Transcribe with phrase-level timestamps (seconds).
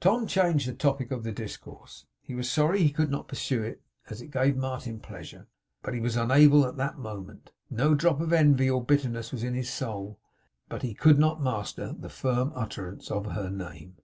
[0.00, 2.06] Tom changed the topic of discourse.
[2.22, 5.48] He was sorry he could not pursue it, as it gave Martin pleasure;
[5.82, 7.50] but he was unable, at that moment.
[7.68, 10.18] No drop of envy or bitterness was in his soul;
[10.70, 13.98] but he could not master the firm utterance of her name.